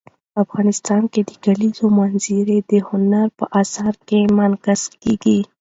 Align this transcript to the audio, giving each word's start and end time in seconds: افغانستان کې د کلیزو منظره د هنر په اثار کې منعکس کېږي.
افغانستان 0.43 1.01
کې 1.13 1.21
د 1.29 1.31
کلیزو 1.43 1.85
منظره 1.99 2.57
د 2.71 2.73
هنر 2.87 3.27
په 3.37 3.45
اثار 3.61 3.93
کې 4.07 4.19
منعکس 4.37 4.81
کېږي. 5.03 5.39